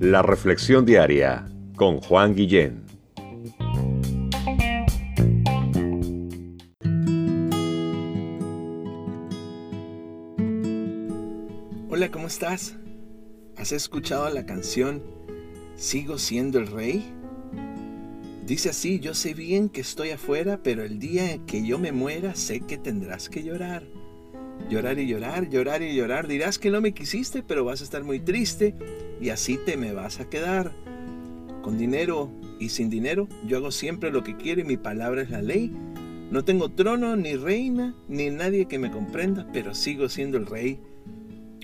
[0.00, 2.84] La Reflexión Diaria con Juan Guillén.
[11.88, 12.76] Hola, ¿cómo estás?
[13.56, 15.02] ¿Has escuchado la canción
[15.76, 17.04] ¿Sigo siendo el rey?
[18.46, 22.34] Dice así, yo sé bien que estoy afuera, pero el día que yo me muera
[22.34, 23.95] sé que tendrás que llorar.
[24.68, 26.26] Llorar y llorar, llorar y llorar.
[26.26, 28.74] Dirás que no me quisiste, pero vas a estar muy triste
[29.20, 30.72] y así te me vas a quedar.
[31.62, 35.30] Con dinero y sin dinero, yo hago siempre lo que quiero y mi palabra es
[35.30, 35.72] la ley.
[36.30, 40.80] No tengo trono, ni reina, ni nadie que me comprenda, pero sigo siendo el rey.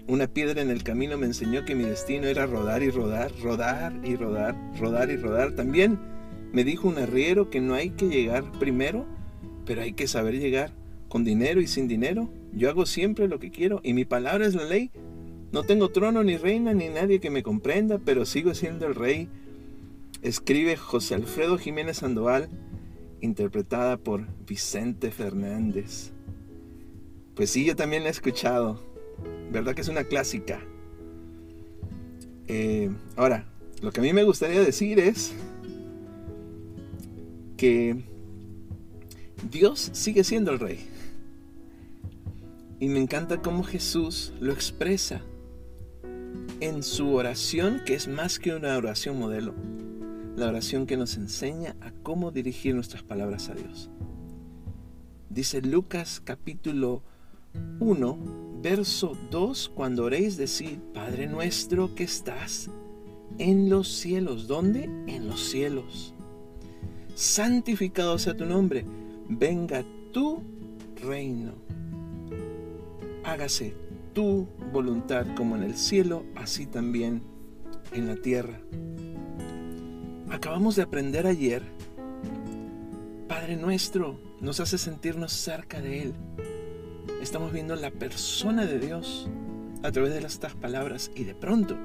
[0.06, 3.92] Una piedra en el camino me enseñó que mi destino era rodar y rodar, rodar
[4.04, 5.52] y rodar, rodar y rodar.
[5.52, 5.98] También
[6.52, 9.06] me dijo un arriero que no hay que llegar primero,
[9.64, 10.72] pero hay que saber llegar
[11.12, 12.30] con dinero y sin dinero.
[12.54, 14.90] Yo hago siempre lo que quiero y mi palabra es la ley.
[15.52, 19.28] No tengo trono ni reina ni nadie que me comprenda, pero sigo siendo el rey.
[20.22, 22.48] Escribe José Alfredo Jiménez Sandoval,
[23.20, 26.12] interpretada por Vicente Fernández.
[27.34, 28.82] Pues sí, yo también la he escuchado.
[29.52, 30.60] ¿Verdad que es una clásica?
[32.48, 33.44] Eh, ahora,
[33.82, 35.34] lo que a mí me gustaría decir es
[37.58, 38.02] que
[39.50, 40.91] Dios sigue siendo el rey.
[42.82, 45.22] Y me encanta cómo Jesús lo expresa
[46.58, 49.54] en su oración, que es más que una oración modelo,
[50.34, 53.88] la oración que nos enseña a cómo dirigir nuestras palabras a Dios.
[55.30, 57.04] Dice Lucas capítulo
[57.78, 62.68] 1, verso 2, cuando oréis decir, Padre nuestro que estás
[63.38, 64.48] en los cielos.
[64.48, 64.90] ¿Dónde?
[65.06, 66.16] En los cielos.
[67.14, 68.84] Santificado sea tu nombre.
[69.28, 70.42] Venga tu
[71.00, 71.54] reino.
[73.32, 73.74] Hágase
[74.12, 77.22] tu voluntad como en el cielo, así también
[77.92, 78.60] en la tierra.
[80.28, 81.62] Acabamos de aprender ayer,
[83.28, 86.12] Padre nuestro nos hace sentirnos cerca de Él.
[87.22, 89.30] Estamos viendo la persona de Dios
[89.82, 91.78] a través de estas palabras y de pronto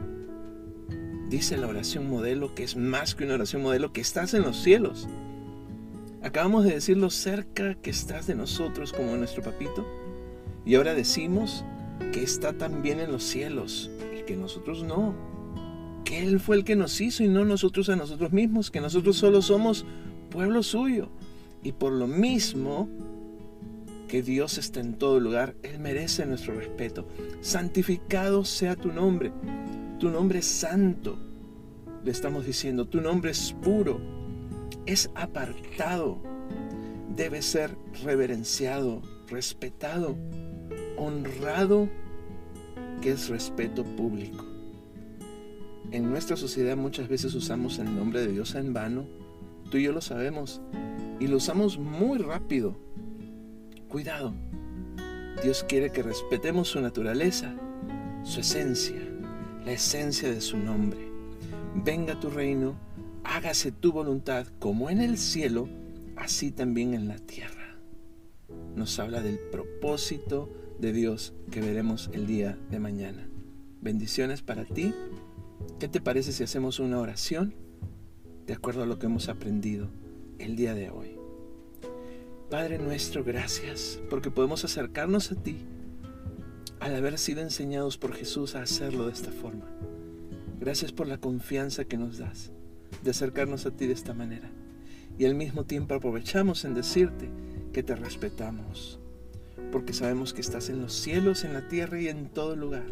[1.30, 4.62] dice la oración modelo que es más que una oración modelo, que estás en los
[4.62, 5.08] cielos.
[6.22, 10.07] Acabamos de decir lo cerca que estás de nosotros como nuestro papito
[10.68, 11.64] y ahora decimos
[12.12, 13.90] que está también en los cielos
[14.20, 15.16] y que nosotros no.
[16.04, 19.16] Que Él fue el que nos hizo y no nosotros a nosotros mismos, que nosotros
[19.16, 19.86] solo somos
[20.30, 21.08] pueblo suyo.
[21.64, 22.90] Y por lo mismo
[24.10, 27.08] que Dios está en todo lugar, Él merece nuestro respeto.
[27.40, 29.32] Santificado sea tu nombre.
[30.00, 31.18] Tu nombre es santo.
[32.04, 34.02] Le estamos diciendo, tu nombre es puro,
[34.86, 36.22] es apartado,
[37.16, 40.18] debe ser reverenciado, respetado
[40.98, 41.90] honrado
[43.02, 44.46] que es respeto público.
[45.92, 49.06] En nuestra sociedad muchas veces usamos el nombre de Dios en vano,
[49.72, 50.62] tú y yo lo sabemos,
[51.20, 52.78] y lo usamos muy rápido.
[53.88, 54.34] Cuidado,
[55.42, 57.56] Dios quiere que respetemos su naturaleza,
[58.24, 59.02] su esencia,
[59.66, 61.00] la esencia de su nombre.
[61.76, 62.76] Venga tu reino,
[63.24, 65.70] hágase tu voluntad como en el cielo,
[66.16, 67.78] así también en la tierra.
[68.76, 73.28] Nos habla del propósito, de Dios que veremos el día de mañana.
[73.82, 74.94] Bendiciones para ti.
[75.80, 77.56] ¿Qué te parece si hacemos una oración
[78.46, 79.90] de acuerdo a lo que hemos aprendido
[80.40, 81.18] el día de hoy?
[82.50, 85.58] Padre nuestro, gracias porque podemos acercarnos a ti
[86.80, 89.66] al haber sido enseñados por Jesús a hacerlo de esta forma.
[90.60, 92.52] Gracias por la confianza que nos das
[93.04, 94.50] de acercarnos a ti de esta manera.
[95.18, 97.30] Y al mismo tiempo aprovechamos en decirte
[97.74, 99.00] que te respetamos,
[99.72, 102.86] porque sabemos que estás en los cielos, en la tierra y en todo lugar.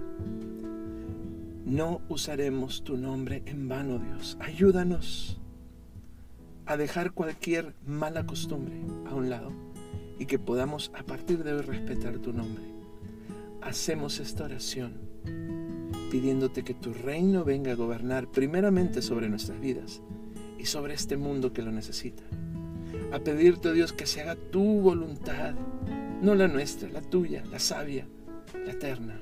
[1.65, 4.37] No usaremos tu nombre en vano, Dios.
[4.39, 5.39] Ayúdanos
[6.65, 8.75] a dejar cualquier mala costumbre
[9.07, 9.51] a un lado
[10.19, 12.63] y que podamos a partir de hoy respetar tu nombre.
[13.61, 14.93] Hacemos esta oración
[16.11, 20.01] pidiéndote que tu reino venga a gobernar primeramente sobre nuestras vidas
[20.57, 22.23] y sobre este mundo que lo necesita.
[23.11, 25.55] A pedirte, Dios, que se haga tu voluntad
[26.21, 28.07] no la nuestra, la tuya, la sabia,
[28.65, 29.19] la eterna,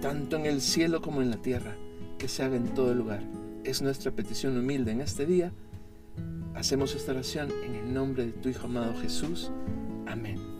[0.00, 1.76] tanto en el cielo como en la tierra,
[2.18, 3.22] que se haga en todo lugar.
[3.64, 5.52] Es nuestra petición humilde en este día.
[6.54, 9.50] Hacemos esta oración en el nombre de tu Hijo amado Jesús.
[10.06, 10.53] Amén.